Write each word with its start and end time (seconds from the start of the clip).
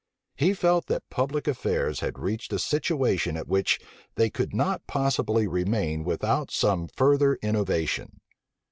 He 0.35 0.55
felt 0.55 0.87
that 0.87 1.07
public 1.11 1.47
affairs 1.47 1.99
had 1.99 2.17
reached 2.17 2.51
a 2.53 2.57
situation 2.57 3.37
at 3.37 3.47
which 3.47 3.79
they 4.15 4.31
could 4.31 4.51
not 4.51 4.81
possibly 4.87 5.45
remain 5.47 6.03
without 6.03 6.49
some 6.49 6.87
further 6.87 7.37
innovation. 7.43 8.19